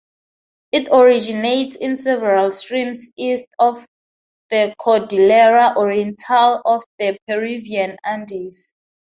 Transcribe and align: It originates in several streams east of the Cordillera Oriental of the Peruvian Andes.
It 0.71 0.87
originates 0.91 1.75
in 1.75 1.95
several 1.99 2.51
streams 2.53 3.13
east 3.17 3.47
of 3.59 3.85
the 4.49 4.73
Cordillera 4.79 5.75
Oriental 5.77 6.59
of 6.65 6.81
the 6.97 7.19
Peruvian 7.27 7.97
Andes. 8.03 8.73